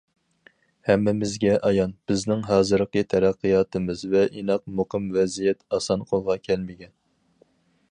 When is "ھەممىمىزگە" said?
0.87-1.51